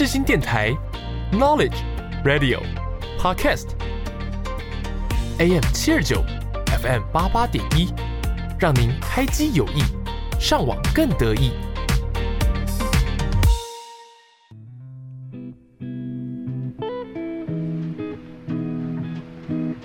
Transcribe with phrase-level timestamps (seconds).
[0.00, 0.74] 世新电台
[1.30, 1.76] ，Knowledge
[2.24, 2.62] Radio
[3.18, 3.66] Podcast
[5.36, 6.24] AM 七二九
[6.82, 7.92] FM 八八点一，
[8.58, 9.82] 让您开机有益，
[10.40, 11.52] 上网更得意。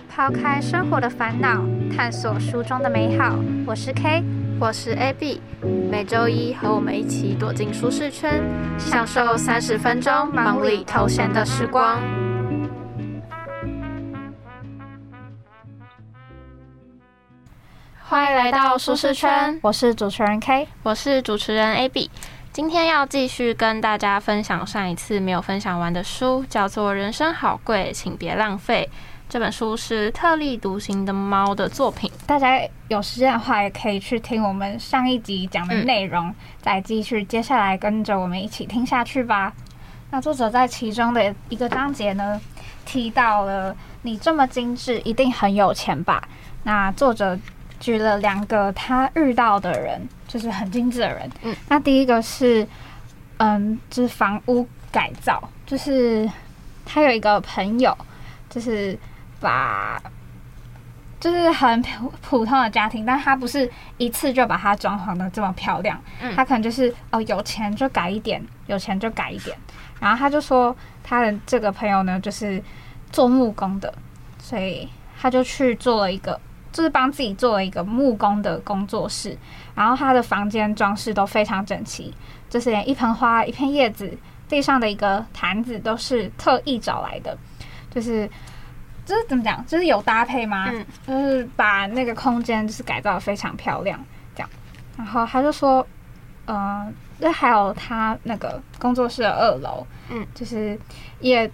[0.07, 1.61] 抛开生活的烦恼，
[1.93, 3.37] 探索书中的美好。
[3.65, 4.23] 我是 K，
[4.57, 5.41] 我是 AB，
[5.91, 8.41] 每周一和我们一起躲进舒适圈，
[8.79, 11.99] 享受三十分钟忙里偷闲的时光。
[18.01, 22.09] 欢迎来到舒适圈，我是主持人 K，我是主持人 AB。
[22.53, 28.89] 今天要继续跟大家分享上一次没有分享完的书，叫做《人生好贵，请别浪费》。
[29.27, 32.09] 这本书是特立独行的猫的作品。
[32.27, 39.51] 大家有时间的话，也可以去听我们上一集讲的内容，再继续接下来跟着我们一起听下去吧。
[40.11, 42.39] 那作者在其中的一个章节呢，
[42.85, 46.25] 提到了你这么精致，一定很有钱吧？
[46.63, 47.37] 那作者
[47.79, 51.29] 举了两个他遇到的人，就是很精致的人。
[51.41, 52.65] 嗯，那第一个是，
[53.37, 56.29] 嗯，就是房屋改造，就是
[56.85, 57.97] 他有一个朋友，
[58.49, 58.97] 就是。
[59.45, 60.01] 把
[61.19, 65.99] 就是很普普通的家庭，但他不是一次就把它装潢的这么漂亮，
[66.35, 69.57] 他可能就是哦有钱就改一点，有钱就改一点。
[69.99, 72.61] 然后他就说他的这个朋友呢，就是
[73.11, 73.91] 做木工的，
[74.37, 74.87] 所以
[75.19, 76.39] 他就去做了一个，
[76.71, 79.35] 就是帮自己做了一个木工的工作室。
[79.73, 82.13] 然后他的房间装饰都非常整齐，
[82.49, 84.15] 就是连一盆花、一片叶子、
[84.47, 87.35] 地上的一个坛子都是特意找来的，
[87.89, 88.29] 就是。
[89.05, 90.65] 就是怎么讲，就是有搭配吗？
[90.71, 94.03] 嗯，就是把那个空间就是改造的非常漂亮，
[94.33, 94.49] 这样。
[94.97, 95.85] 然后他就说，
[96.45, 100.79] 呃，那还有他那个工作室的二楼，嗯，就是
[101.19, 101.49] 也，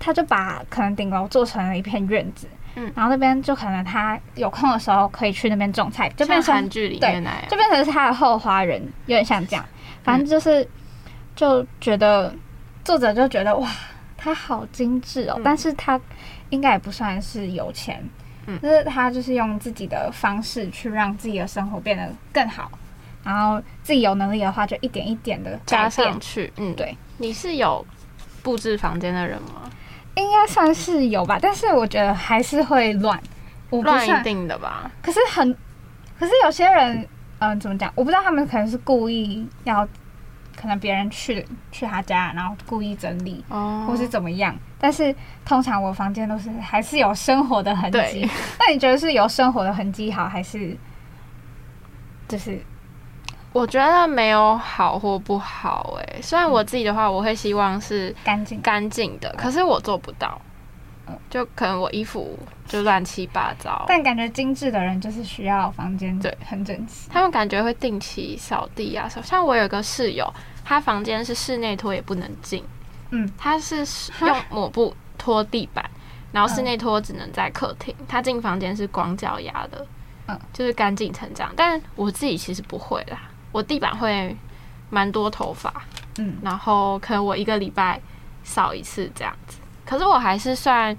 [0.00, 9.62] 他就把可能顶楼做成了一片院子，嗯，然后那边就可能他有空的时候可以去那边种菜，就变成对，就变成是他的后花园，有点像这样。
[10.02, 10.66] 反正就是
[11.34, 12.34] 就觉得
[12.84, 13.68] 作者就觉得哇，
[14.16, 16.00] 他好精致哦，但是他。
[16.56, 18.02] 应该也不算是有钱，
[18.46, 22.70] 嗯，就是他就是用自己的方式去让自己的生活变得更好，
[23.22, 26.50] 然后自己有能力的话，就一点一点的加上去。
[26.56, 26.96] 嗯，对。
[27.18, 27.84] 你是有
[28.42, 29.70] 布置房间的人吗？
[30.14, 33.20] 应该算是有吧，但是我觉得还是会乱，
[33.68, 34.90] 我不一定的吧。
[35.02, 35.54] 可是很，
[36.18, 37.06] 可是有些人，
[37.38, 37.92] 嗯，怎么讲？
[37.94, 39.86] 我不知道他们可能是故意要。
[40.56, 44.56] 可能别人去去他家，然后故意整理，哦或是怎么样。
[44.78, 48.28] 但是通常我房间都是还是有生活的痕迹。
[48.58, 50.76] 那你觉得是有生活的痕迹好，还是
[52.26, 52.60] 就是？
[53.52, 56.20] 我觉得没有好或不好哎。
[56.20, 60.38] 虽然我自己的话，我会希望是干净干净的，可是我做不到。
[61.30, 63.84] 就可能我衣服就乱七八糟。
[63.88, 67.08] 但感觉精致的人就是需要房间对很整齐。
[67.10, 70.32] 他们感觉会定期扫地啊，像我有个室友。
[70.68, 72.60] 他房间是室内拖也不能进，
[73.10, 73.86] 嗯，他是
[74.20, 75.88] 用抹布拖地板，
[76.32, 77.94] 然后室内拖只能在客厅。
[78.08, 79.86] 他进房间是光脚丫的，
[80.26, 81.52] 嗯，就是干净成这样。
[81.54, 84.36] 但我自己其实不会啦，我地板会
[84.90, 85.72] 蛮多头发，
[86.18, 88.00] 嗯，然后可能我一个礼拜
[88.42, 89.58] 扫一次这样子。
[89.86, 90.94] 可是我还是算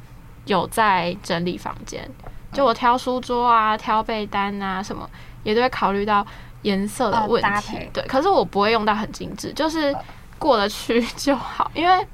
[0.46, 2.10] 有在整理房间，
[2.52, 5.08] 就我挑书桌啊、挑被单啊什么，
[5.44, 6.26] 也都会考虑到。
[6.64, 9.96] 颜色的问题，对，可是我不会用到很精致，就是
[10.40, 12.06] 过得去就好，因为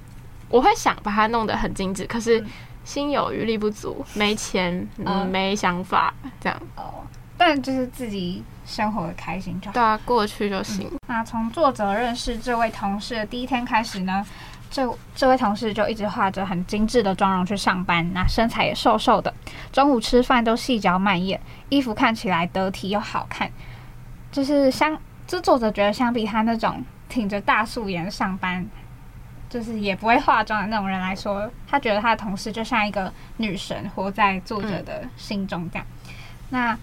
[0.50, 2.46] 我会想把它弄得很精致，可是
[2.84, 6.62] 心有余力不足，没钱，嗯，没想法，这样。
[6.76, 7.02] 哦，
[7.38, 10.92] 但就是自己生活的开心就好，对啊，过去就行。
[11.08, 14.24] 那从作者认识这位同事的第一天开始呢，
[14.74, 19.32] 这这位同事就一直化着很精致的妆容去上班，那身材也瘦瘦的，
[19.72, 21.40] 中午吃饭都细嚼慢咽，
[21.70, 23.48] 衣服看起来得体又好看。
[24.32, 24.98] 就是相，
[25.28, 28.66] 这作者觉得相比他那种挺着大素颜上班，
[29.48, 35.86] 就是也不会化妆的那种人来说，他觉得他的同事就像一个女神活在作者的心中这样。
[36.50, 36.76] 那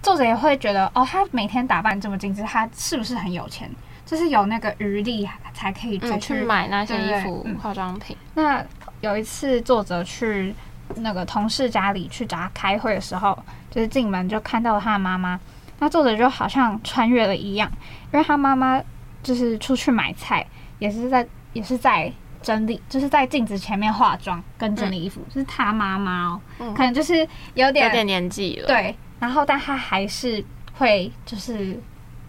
[0.00, 3.68] 作者也会觉得，哦，他每天打扮这么精致，他是不是很有钱？
[4.08, 8.16] 就是有那个余力才可以再去买那些衣服、化妆品。
[8.32, 8.64] 那
[9.02, 10.54] 有一次，作者去
[10.96, 13.38] 那个同事家里去找他开会的时候，
[13.70, 15.38] 就是进门就看到了他的妈妈。
[15.78, 17.70] 那作者就好像穿越了一样，
[18.10, 18.82] 因为他妈妈
[19.22, 20.46] 就是出去买菜，
[20.78, 22.10] 也是在也是在
[22.40, 26.40] 整理，就是在镜子前面化妆跟整理衣服，就是他妈妈哦，
[26.74, 30.42] 可能就是有点有点年纪了，对，然后但他还是
[30.78, 31.78] 会就是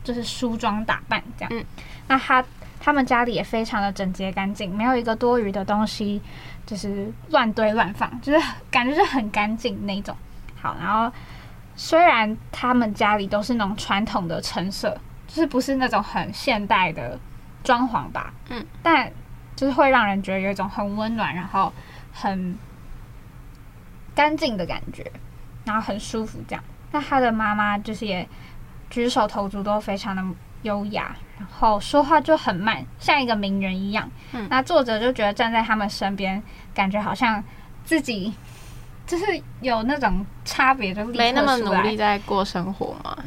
[0.10, 1.64] 就是梳妆打扮这样，嗯
[2.08, 2.44] 那他
[2.80, 6.20] 他们家里也非常的整洁干净，没有一个多余的东西，
[6.66, 10.18] 就是乱堆乱放，就是感觉是很干净那种。
[10.60, 11.14] 好，然后
[11.76, 17.20] 虽然他们家里都是那种传统的橙色，就是不是那种很现代的
[17.64, 19.12] 装潢吧，嗯，但
[19.56, 21.72] 就是会让人觉得有一种很温暖，然后
[22.12, 22.58] 很
[24.16, 25.12] 干净的感觉，
[25.66, 26.64] 然后很舒服这样。
[26.92, 28.28] 那他的妈妈就是也
[28.90, 30.24] 举手投足都非常的
[30.64, 34.10] 优雅，然后说话就很慢，像一个名人一样。
[34.34, 36.42] 嗯，那作者就觉得站在他们身边，
[36.74, 37.44] 感觉好像
[37.86, 38.34] 自己
[39.06, 39.26] 就是
[39.62, 43.18] 有那种差别，就没那么努力在过生活嘛。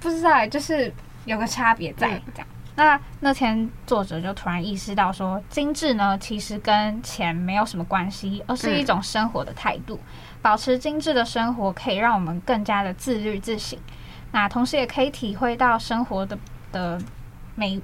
[0.00, 0.92] 不知道，就是
[1.24, 2.46] 有个差别在这样。
[2.74, 10.00] 那那天作者就突然意识到说，精致呢其实跟钱没有什么关系，而是一种生活的态度。
[10.40, 13.78] 保持精致的生活可以让我们更加的自律自省，
[14.32, 16.36] 那同时也可以体会到生活的
[16.72, 17.00] 的
[17.54, 17.80] 美，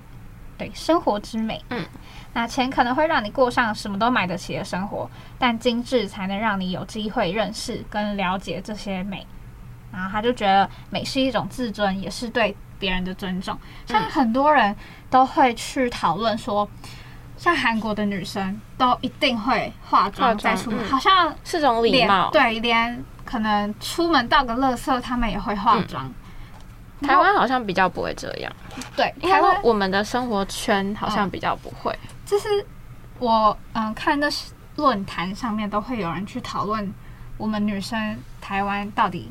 [0.56, 1.64] 对生活之美。
[1.70, 1.86] 嗯，
[2.32, 5.08] 那钱可能会让你过上什么都买得起的生活，
[5.38, 9.26] 但精致才能让你有机会认识跟了解这些美。
[9.92, 13.56] 然后他就觉得美是一种自尊，也是对别人的尊重。
[13.86, 14.74] 像很多人
[15.08, 16.68] 都会去讨论说。
[17.36, 22.28] 像韩国的女生都一定会化妆再出门，好像是种礼貌。
[22.32, 26.12] 对，连可能出门倒个垃圾，他们也会化妆。
[27.02, 28.52] 台湾好像比较不会这样。
[28.96, 31.96] 对，台湾我们的生活圈好像比较不会。
[32.24, 32.48] 就是
[33.18, 34.28] 我嗯看那
[34.76, 36.92] 论坛上面都会有人去讨论，
[37.36, 39.30] 我们女生台湾到底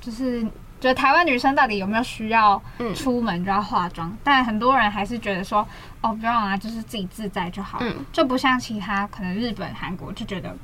[0.00, 0.46] 就是。
[0.80, 2.60] 觉得台湾女生到底有没有需要
[2.94, 4.14] 出门就要化妆？
[4.22, 5.66] 但很多人还是觉得说，
[6.02, 7.78] 哦，不用啊，就是自己自在就好。
[7.80, 10.54] 嗯，就不像其他可能日本、韩国就觉得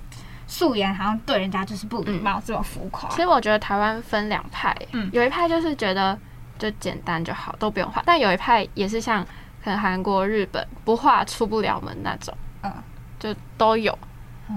[0.50, 3.08] 素颜好像对人家就是不礼貌，这么浮夸。
[3.08, 6.18] 其实我觉得台湾分两派，嗯，有一派就是觉得
[6.58, 8.02] 就简单就好，都不用化。
[8.04, 9.24] 但有一派也是像
[9.64, 12.72] 可能韩国、日本不化出不了门那种，嗯，
[13.18, 13.96] 就都有。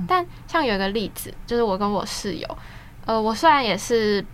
[0.08, 2.58] 但像有一个例子，就是我跟我室友，
[3.06, 4.26] 呃，我虽然也是。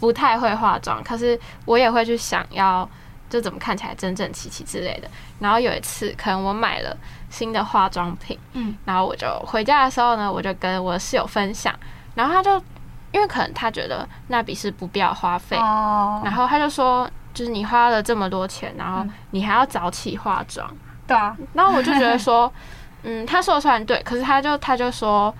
[0.00, 2.86] 不太会化妆，可是我也会去想要
[3.30, 5.08] 就怎么看起来整整齐齐之类的。
[5.38, 6.94] 然后有一次，可能我买了
[7.34, 11.74] 新的化妆品，嗯，然后我就回家的时候呢，我就跟我的室友分享，
[12.14, 12.56] 然后他就
[13.10, 20.70] 因为可能他觉得那笔是不必要花费，哦，然后他就说，就是你花了这么多钱，然后你还要早起化妆，
[21.06, 22.50] 对啊，然后我就觉得说，
[23.02, 25.34] 嗯，他说的虽然对，可是他就他就说，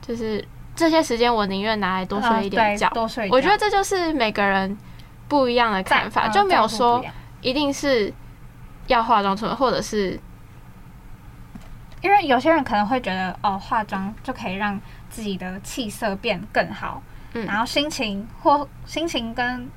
[0.00, 0.44] 就是。
[0.78, 2.88] 这些时间我宁愿拿来多睡一点觉。
[2.90, 3.28] 多睡。
[3.32, 4.78] 我觉得这就是每个人
[5.26, 7.04] 不一样的看法，就没有说
[7.40, 8.14] 一定是
[8.86, 10.16] 要化妆出门，或者是
[12.00, 14.80] 因为有些人可能会觉得哦，化妆就可以让
[15.10, 17.02] 自己的气色变更好，
[17.34, 19.68] 嗯，然后心情或心情跟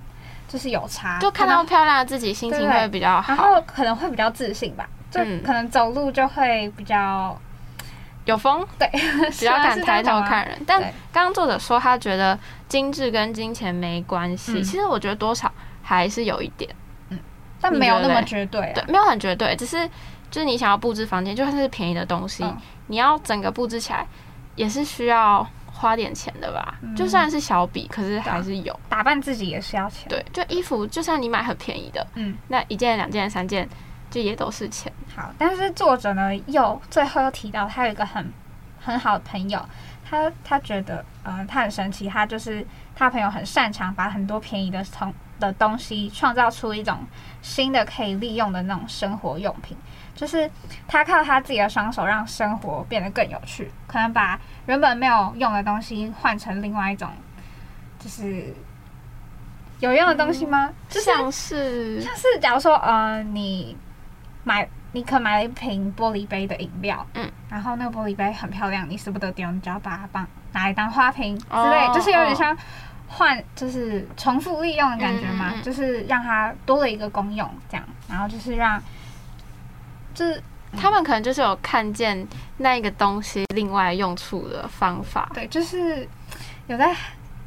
[0.47, 7.39] 就是有差，就看到漂亮的自己，心情会比较好，然后可能会比较自信吧，就可能走路就会比较。
[8.25, 8.87] 有风，对，
[9.39, 10.55] 比较敢抬头看人。
[10.67, 10.79] 但
[11.11, 12.37] 刚刚作者说他觉得
[12.69, 15.51] 精致跟金钱没关系，其实我觉得多少
[15.81, 16.69] 还是有一点，
[17.09, 17.17] 嗯，
[17.59, 19.89] 但没有那么绝对，对，没有很绝对，只是
[20.31, 22.43] 就是你想要布置房间，就算是便宜的东西，
[22.87, 24.07] 你要整个布置起来
[24.55, 26.79] 也是需要花点钱的吧？
[26.95, 30.07] 就算是小笔，可是还是有打扮自己也是要钱。
[30.09, 33.69] 对，就衣服，就算你买很便宜的，嗯，那一件、两件、三件。
[34.11, 34.91] 就也都是钱。
[35.15, 38.29] 好，但是作者呢，又最后又提到他有一个很
[38.77, 39.57] 很好的朋友，
[40.03, 46.97] 他他觉得，呃，他很神奇，他就是他朋友很擅长把很多便宜的从的东西创造出一种
[47.41, 49.77] 新的可以利用的那种生活用品，
[50.15, 50.49] 就是
[50.87, 57.09] 他靠他自己的双手让生活变得更有趣，可能把原本没有用的东西换成另外一种，
[57.99, 58.53] 就是
[59.79, 60.71] 有用的东西吗？
[60.89, 63.77] 就像是像是假如说，呃，你。
[64.43, 72.57] 买，你可买了一瓶玻璃杯的饮料，嗯，然后那个玻璃杯很漂亮，你舍不得丢，你就要把它放拿来当花瓶之类，就是有点像
[73.07, 78.81] 换，就是重复利用的感觉嘛，就是让它多了一个功用，这样，然后就是让，
[80.13, 80.41] 就是
[80.77, 82.27] 他们可能就是有看见
[82.57, 86.07] 那一个东西另外用处的方法，对，就是
[86.67, 86.95] 有在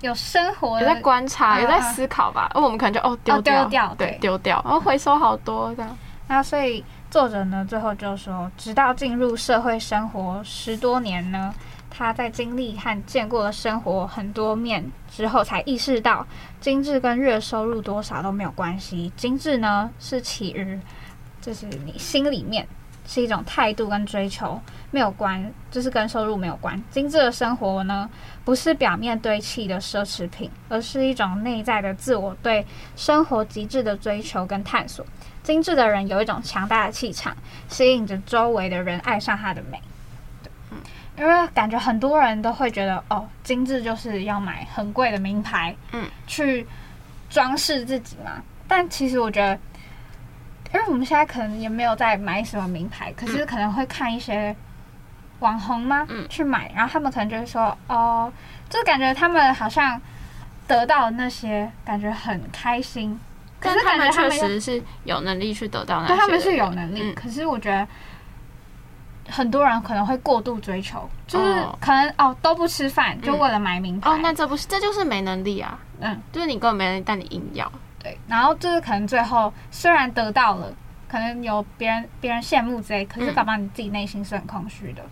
[0.01, 5.97] 有生活，有在观察，有在思考吧，而我们可能就哦丢掉，对，丢掉，然后回收好多这样。
[6.27, 11.55] 那所以作者呢，最后就说，直到进入社会生活十多年呢，
[11.91, 16.27] 他在经历和见过了生活很多面之后，才意识到
[16.61, 19.13] 精致跟月收入多少都没有关系。
[19.17, 20.81] 精致呢，是起于
[21.45, 22.67] 就是你心里面
[23.07, 24.59] 是一种态度跟追求，
[24.91, 26.83] 没有关，就是跟收入没有关。
[26.91, 28.09] 精致的生活呢，
[28.47, 32.65] 不是表面堆砌的奢侈品，而是一种内在的自我对
[32.97, 35.05] 生活极致的追求跟探索。
[35.43, 37.37] 精致的人有一种强大的气场，
[37.69, 39.79] 吸引着周围的人爱上他的美。
[40.71, 40.79] 嗯，
[41.19, 46.67] 因为感觉很多人都会觉得，哦，精致就是要买很贵的名牌，嗯，去
[47.29, 48.43] 装饰自己嘛。
[48.67, 49.59] 但其实我觉得。
[50.75, 54.55] 因为我们现在可能也没有在买什么名牌，可是可能会看一些
[55.39, 56.05] 网红吗？
[56.11, 58.31] 嗯，去买，然后他们可能就会说，哦，
[58.69, 60.01] 就感觉他们好像
[60.67, 63.19] 得到那些，感觉很开心。
[63.61, 67.13] 可是他们确实是有能力去得到那些，对，他们是有能力。
[67.15, 67.87] 可是我觉得
[69.31, 74.11] 很多人可能会过度追求，就是可能哦都不吃饭，就为了买名牌。
[74.11, 75.79] 哦，那这不是这就是没能力啊？
[76.01, 77.71] 嗯，就是你根本没能力，但你硬要。
[78.05, 80.71] 对，然后就是可能最后虽然得到了，
[81.09, 85.03] 可能有别人别人羡慕之类，可是搞不好你自己内心是很空虚的。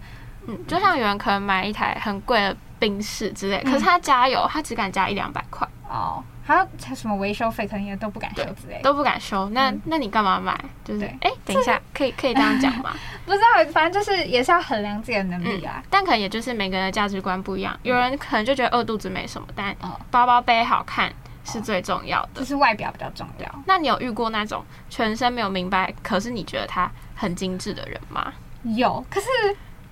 [0.47, 5.67] 嗯，就像有人可能买一台很贵的宾士之类，可是他加油，他只敢加一两百块。
[5.89, 9.49] 哦，还有他什么维修费，可能也都不敢修之类，都不敢修。
[9.51, 10.59] 那那你干嘛买？
[10.85, 12.93] 就是哎，等一下，可以可以这样讲吗？
[13.25, 15.83] 不知道，反正就是也是要衡量自己的能力啊。
[15.89, 19.75] 但可能也就是每个人的价值观不一样，有人可能就觉得饿肚子没什么，但
[20.11, 21.13] 包包背好看。
[21.45, 23.63] 是最重要的，就是外表比较重要。
[23.67, 28.33] 那你有遇过那种全身没有明白，可是你觉得他很精致的人吗？
[28.63, 29.27] 有，可是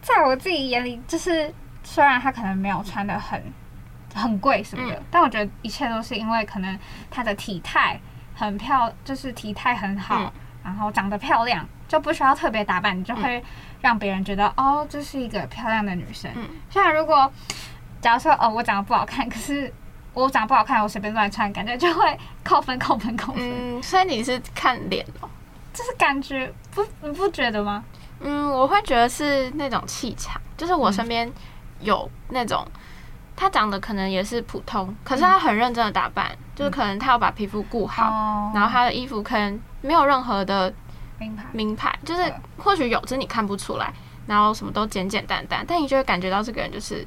[0.00, 1.52] 在我自己眼里，就是
[1.82, 3.42] 虽然他可能没有穿的很
[4.14, 6.78] 很贵什么的，但我觉得一切都是因为可能
[7.10, 8.00] 他的体态
[8.34, 13.42] 很漂，就是体态很好，然后长得漂亮，就不需要特别打扮，你就会
[13.80, 16.30] 让别人觉得哦，这是一个漂亮的女生。
[16.70, 17.30] 像如果
[18.00, 19.72] 假如说哦，我长得不好看，可是
[20.12, 23.42] 我长得不好看，我随便乱穿，感觉就会扣分、扣分、扣分。
[23.78, 25.28] 嗯，所以你是看脸哦，
[25.72, 27.84] 就是感觉不，你不觉得吗？
[28.20, 31.30] 嗯，我会觉得是那种气场，就是我身边
[31.80, 32.66] 有那种，
[33.34, 40.70] 他长得可能也是普通，可是他很认真的打扮，就是可能他要把皮肤顾好，然后他的衣服可能没有任何的
[41.18, 43.90] 名牌，名牌就是或许有，只是你看不出来，
[44.26, 47.06] 然后什么都简简单单，但你就会感觉到这个人就是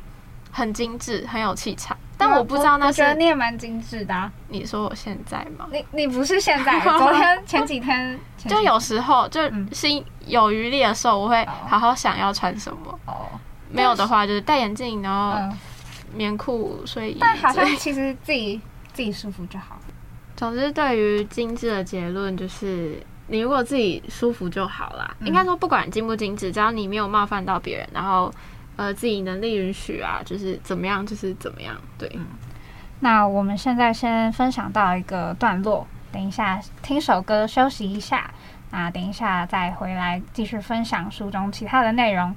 [0.52, 1.96] 很精致，很有气场。
[2.18, 4.32] 但我不知道，那我觉得你也蛮精致的。
[4.48, 5.68] 你说我现在吗？
[5.72, 9.42] 你你不是现在， 昨天前几天就有时候就
[9.72, 9.88] 是
[10.26, 13.00] 有余力的时候，我会好好想要穿什么。
[13.08, 13.28] 哦，
[13.70, 15.58] 没有的话就是戴眼镜，然后
[16.14, 17.18] 棉裤睡衣。
[17.20, 18.62] 但好像其实自己
[18.94, 19.78] 自己舒服就好。
[20.36, 25.14] 总之，对于精致的结论就是，你如果自己舒服就好啦。
[25.22, 28.32] 应该说，不管精不精致，只要你没有冒犯到别人，然后。
[28.76, 31.76] 呃，自己能力允许啊，就是怎么样，就是怎么样。
[31.98, 32.26] 对，嗯
[33.00, 38.32] 那我们现在先分享到一个段落，等一下听首歌休息一下，
[38.72, 42.34] 那等一下再回来继续分享书中其他的内容。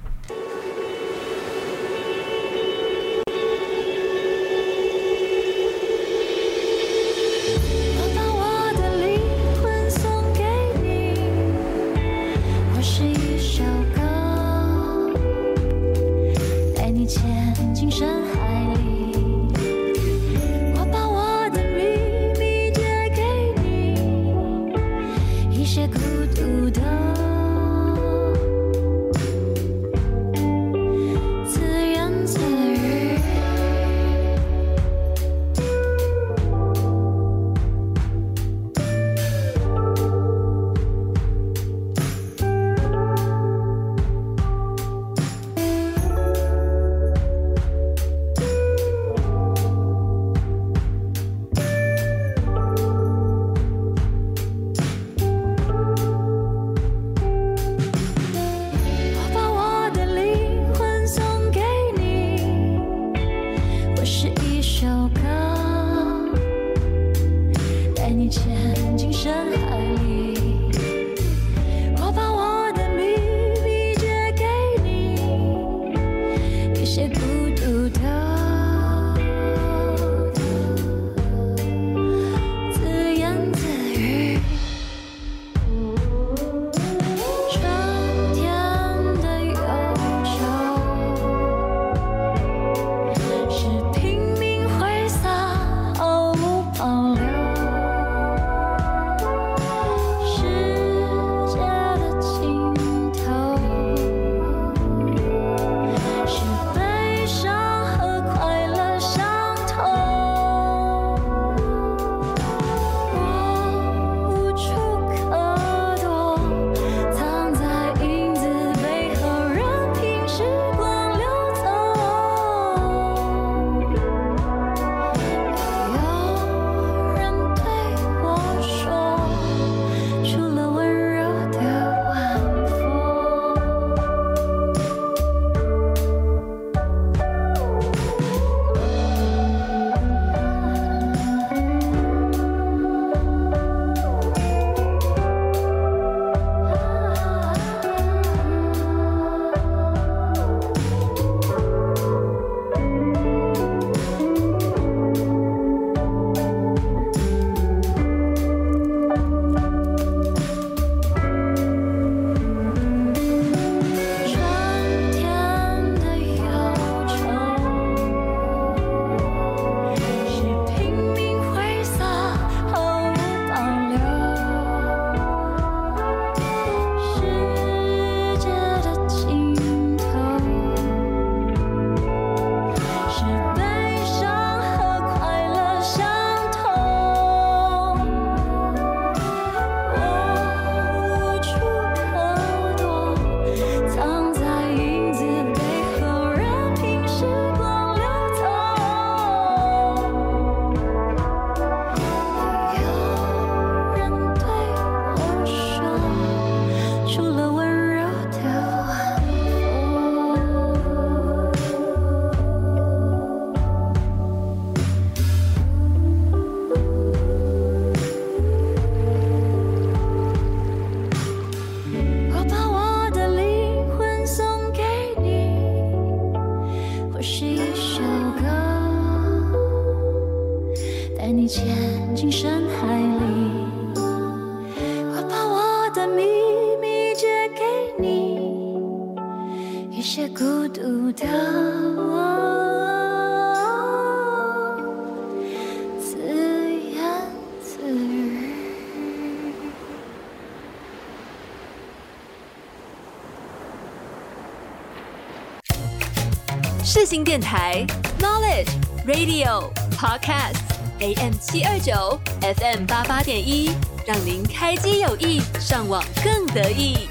[257.07, 257.87] 新电台
[258.19, 258.67] Knowledge
[259.07, 260.57] Radio Podcast
[260.99, 263.71] AM 七二九 FM 八八点一，
[264.05, 267.07] 让您开机有意，上网更得意。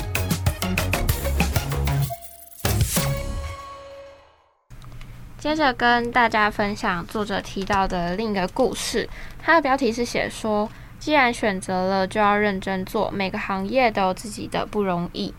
[5.39, 9.10] 接着跟大家分享作者提到的另一个故事，
[9.41, 10.69] 它的标题是写说：
[11.00, 13.10] 既然选择了，就要认真做。
[13.12, 15.34] 每个行业都有自己的不容易。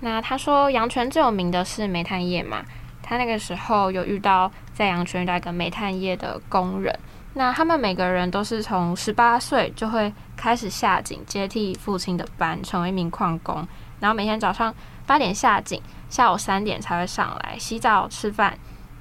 [0.00, 2.64] 那他说，阳泉最有名的是煤炭业嘛？
[3.02, 6.96] 他那个时候有遇到在阳泉遇到一个煤炭业的工人，
[7.34, 13.66] 那他们每个人都是从十八岁就会开始下井接替父亲的班，成为一名矿工，
[14.00, 14.72] 然后每天早上
[15.06, 18.56] 八点下井，下午三点才会上来洗澡吃饭，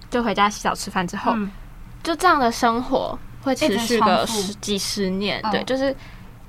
[0.10, 1.34] 就回家洗澡吃饭之后，
[2.02, 5.96] 就这样的生活会持续个十几十年，对，就是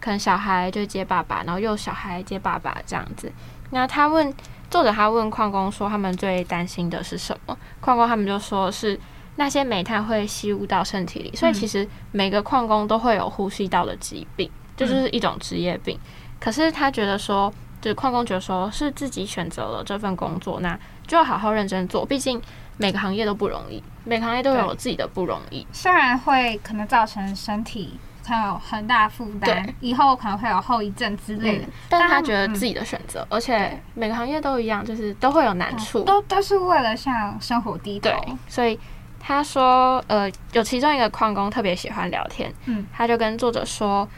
[0.00, 3.30] 可能小孩就接爸爸，然后又小孩接爸爸这样子。
[3.70, 4.34] 那他问。
[4.72, 8.98] 作者他问矿工说：“他们最担心的是什么？”矿工他们就说是
[9.36, 15.98] 那些煤炭会吸入到身体里，所以其实每个矿工都会有呼吸道的疾病，这就是一种职业病。
[16.40, 22.40] 可是他觉得说，就是矿工觉得说是自己选择了这份工作，那就要好好认真做，毕竟
[22.78, 25.66] 每个行业都不容易，每个行业都有自己的不容易。
[25.70, 27.98] 虽然会可能造成身体。
[28.24, 31.64] 他有很大负担，以后可能会有后遗症之类的。
[31.88, 38.10] 但他觉得自己的选择，而且每个行业都一样，就是都会有难处，都都是为了向生活低头。
[38.10, 38.78] 对，所以
[39.18, 44.08] 他说，呃，有其中一个矿工特别喜欢聊天，嗯，他就跟作者说，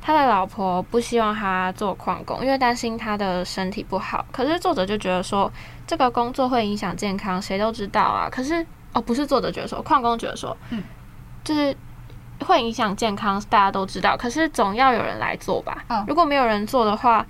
[0.00, 4.24] 他的老婆不希望他做矿工，因为担心他的身体不好。
[4.32, 5.50] 可是作者就觉得说，
[5.86, 8.28] 这个工作会影响健康，谁都知道啊。
[8.30, 10.82] 可是哦，不是作者觉得说，矿工觉得说，嗯，
[11.44, 11.76] 就是。
[12.42, 14.16] 会影响健康，大家都知道。
[14.16, 15.84] 可是总要有人来做吧。
[15.88, 17.24] 嗯如果没有人做的话，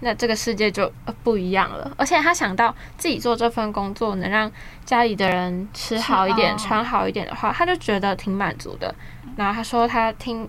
[0.00, 0.90] 那这个世界就
[1.24, 1.90] 不一样了。
[1.96, 4.50] 而且他想到自己做这份工作能让
[4.84, 8.94] 家里的人吃好一点、穿好一点的话，他就觉得挺满足的。
[9.36, 10.48] 然后他说，他听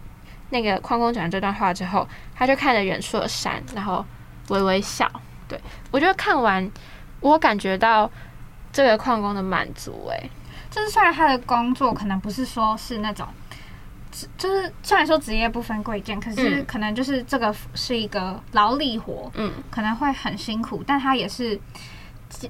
[0.50, 4.06] 那个矿工讲这段话之后，他就看着远处的山，然后
[4.50, 5.10] 微微笑。
[5.48, 6.70] 对我觉得看完，
[7.22, 8.10] 我感觉到
[8.72, 10.10] 这个矿工的满足。
[10.12, 10.30] 哎，
[10.70, 13.28] 就是虽然他的工作可能不是说是那种。
[14.38, 21.60] 就是虽然说职业不分贵贱，可是可能就是这个是一个劳力活，嗯，可能会很辛苦，但他也是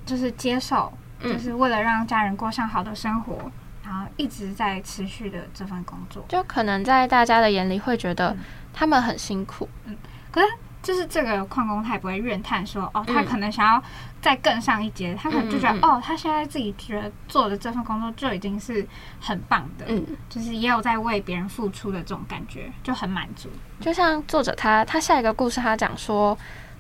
[0.05, 0.91] 就是接受，
[1.21, 3.51] 就是为了让家人过上好的生活，
[3.83, 8.35] 然后一直在持续的这份工作，就可能在大家的眼里会觉得
[8.73, 9.95] 他们很辛苦，嗯，
[10.31, 10.47] 可是。
[10.81, 13.83] 就是这个矿工，他也不会怨叹说，哦，他可能想要
[14.21, 18.87] 再更上一阶，他可能就觉得，哦，他现在自己觉得做的这份工作就已经是
[19.19, 23.49] 很棒的，嗯，就是也有在为别人付出的这种感觉，就很满足。
[23.81, 26.37] 就像作者他，他下一个故事，他讲说，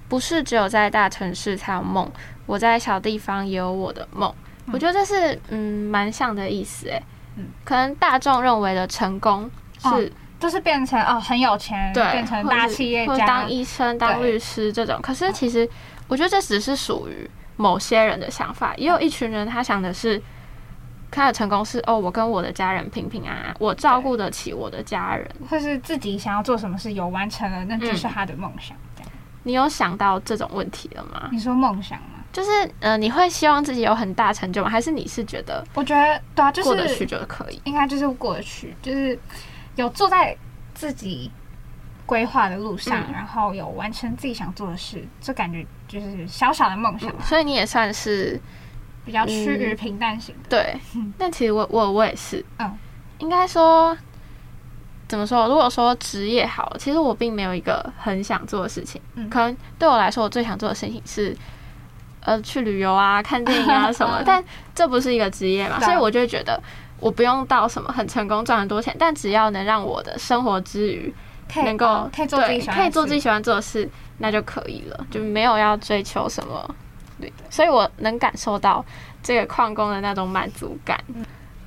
[0.07, 2.09] 不是只有在大城市才有梦，
[2.45, 4.33] 我在小地方也有我的梦。
[4.71, 7.03] 我觉得这是嗯蛮像的意思，哎，
[7.35, 10.11] 嗯，可能大众认为的成功是。
[10.39, 14.97] 就是变成哦很有钱，对，变成大企业家，当医生、当律师这种。
[15.01, 15.69] 可是其实
[16.07, 20.21] 我觉得这只是属于某些人的想法，也有一群人他想的是，
[21.11, 28.77] 他的成功是哦，我跟我的家人平平安安，我照顾得起我的家人，或是自己想要做什么事有完成了，那就是他的梦想。
[29.43, 31.29] 你有想到这种问题了吗？
[31.31, 32.19] 你说梦想吗？
[32.31, 32.49] 就是
[32.79, 34.69] 呃，你会希望自己有很大成就吗？
[34.69, 35.65] 还是你是觉得？
[35.73, 39.19] 我觉得对啊，就是过得去就可以，应该就是过得去，就是。
[39.79, 40.35] 有坐在
[40.73, 41.31] 自己
[42.05, 47.09] 规划的路上，然后有完成自己想做的事，这感觉就是小小的梦想。
[47.21, 48.39] 所以你也算是
[49.05, 50.49] 比较趋于平淡型的。
[50.49, 50.75] 对，
[51.17, 52.43] 但其实我我我也是。
[52.57, 52.77] 嗯，
[53.19, 53.97] 应该说
[55.07, 55.47] 怎么说？
[55.47, 59.01] 如果说职业好，其实我并没有一个很想做的事情。
[59.15, 61.35] 嗯，可能对我来说，我最想做的事情是
[62.21, 64.21] 呃去旅游啊、看电影啊 什么。
[64.25, 64.43] 但
[64.75, 66.61] 这不是一个职业嘛，所以我就觉得。
[66.99, 71.13] 我不用到什么很成功赚很多钱，但只要能让我的生活之余
[71.55, 76.75] 能够可以做自己可以做自己喜欢做的事，那就可以了，就没有要追求什么。
[77.19, 78.83] 对，所以我能感受到
[79.23, 80.97] 这个矿工的那种满足感。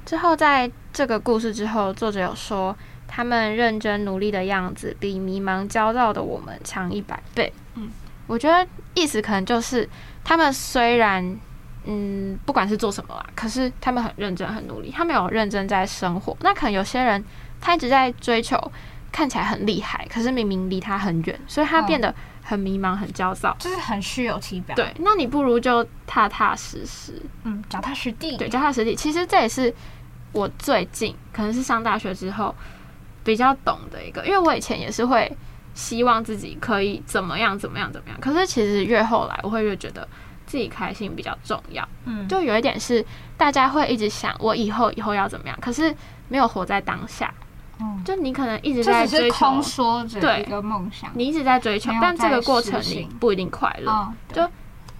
[0.05, 2.77] 之后，在这个故事之后，作者有说
[3.09, 7.53] 他们认真努力的样子比迷茫焦躁的我们强一百倍。
[7.75, 7.91] 嗯，
[8.27, 9.89] 我觉得意思可能就是
[10.23, 11.39] 他们虽然。
[11.85, 16.37] 嗯，不管是做什么啦，可是他们很认真、很努力，他们有认真在生活。
[16.41, 17.25] 那可能有些人
[17.61, 18.57] 他一直在追求
[19.11, 24.75] 看起来很厉害，可是明明离他很远，所以他变得很迷茫、很焦躁，就是很虚有其表。
[24.75, 28.37] 对，那你不如就踏踏实实，嗯，脚踏实地。
[28.37, 28.95] 对，脚踏实地。
[28.95, 29.73] 其实这也是
[30.33, 32.55] 我最近可能是上大学之后
[33.23, 35.31] 比较懂的一个，因为我以前也是会
[35.75, 38.19] 希望自己可以怎么样、怎么样、怎么样。
[38.21, 40.07] 可是其实越后来，我会越觉得
[40.53, 41.89] 自己开心比较重要。
[42.05, 43.03] 嗯，就有一点是
[43.39, 45.95] 大家会一直想我以后以后要怎么样，可是
[46.29, 47.33] 没有活在当下。
[47.81, 54.13] 嗯就你可能一直在追求，说着一个梦想，你一直在追求，但这个过程你不一定快乐。
[54.31, 54.47] 就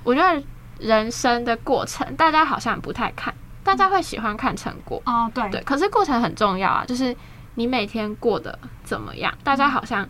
[0.03, 0.43] 我觉得
[0.79, 5.03] 人生的过程，大家好像不太看，大家会喜欢看成果。
[5.05, 5.61] 哦，对，对。
[5.61, 7.15] 可是过程很重要啊，就是
[7.57, 10.09] 你每天过得怎么样，大家好像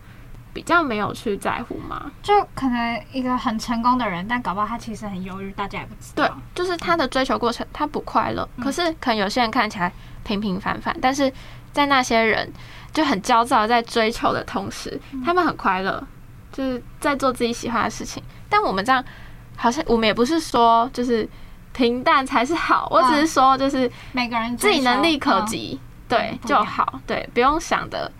[0.52, 2.10] 比较没有去在乎吗？
[2.22, 6.26] 就可能一个很成功的人，但搞不好他其实很忧郁，大家也不知道。
[6.26, 9.92] 对，就是他的追求过程他不快乐，可是可能有些人看起来
[10.24, 11.32] 平平凡凡，但是。
[11.72, 12.52] 在那些人
[12.92, 16.06] 就很焦躁，在追求的同时，他们很快乐，
[16.52, 18.22] 就是在做自己喜欢的事情。
[18.50, 19.02] 但我们这样，
[19.56, 21.26] 好像我们也不是说就是
[21.72, 28.12] 平淡才是好，我只是说就是每个人自己能力可及，对就好，对，不用想的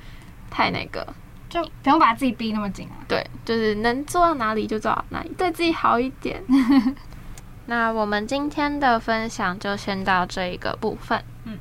[0.51, 1.07] 太那个，
[1.53, 2.97] 就不用把自己逼那么紧啊。
[3.07, 6.43] 对，就是能做到哪里就做到哪里，对自己好一点。
[7.67, 11.23] 那我们今天的分享就先到这一个部分。
[11.45, 11.59] 嗯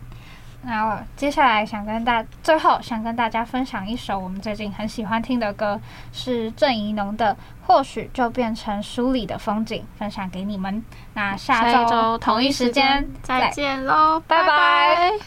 [0.64, 5.82] 那我接下来想跟大最后想跟大家分享一首我们最近很喜欢听的歌，
[6.14, 7.34] 是郑怡农的
[7.68, 10.84] 《或许就变成书里的风景》，分享给你们。
[11.16, 15.10] 那下周同一时间再见喽，拜拜。
[15.10, 15.20] 和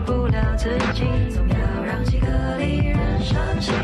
[0.00, 2.26] 不了自己，总要让几个
[2.58, 3.74] 离人伤心。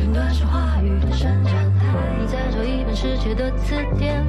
[0.00, 1.86] 云端是花雨的伸展台，
[2.20, 4.24] 你在找一本世界的字典。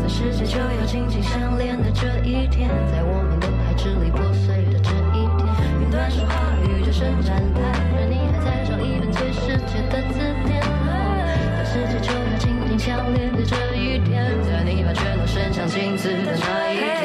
[0.00, 5.46] 在世界就要紧紧相连的这一天，在我们都海支离破碎的这一天，
[5.82, 6.34] 云端是花
[6.84, 7.60] 的伸展台，
[8.08, 10.60] 你还在找一本全世界的字典。
[11.56, 16.99] 在世界就要紧紧相连的这一天，在你把全都伸向镜子的那一。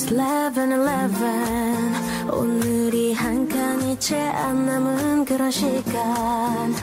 [0.00, 6.74] It's 11-11 오늘이 한 칸이 채 안 남은 그런 시간.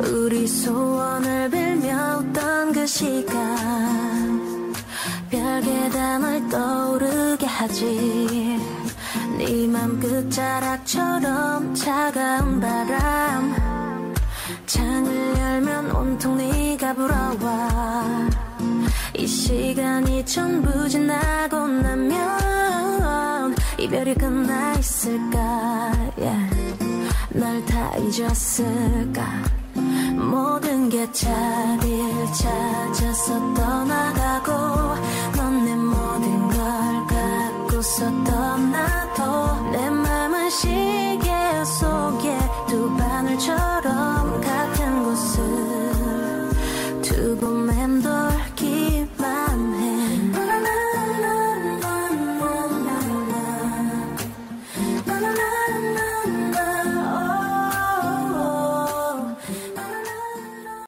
[0.00, 4.72] 우리 소원을 빌며 웃던 그 시간.
[5.28, 8.58] 별게 담을 떠오르게 하지.
[9.36, 14.14] 네맘 끝자락처럼 차가운 바람.
[14.64, 18.30] 창을 열면 온통 네가 불어와
[19.22, 25.92] 이 시간이 전부 지나고 나면 이별이 끝나 있을까?
[27.30, 29.22] 날다 잊었을까?
[30.16, 34.50] 모든 게 자리를 찾아서 떠나가고
[35.36, 41.30] 넌 내 모든 걸 갖고서 떠나도 내 맘은 시계
[41.64, 42.36] 속에
[42.68, 44.71] 두 바늘처럼 가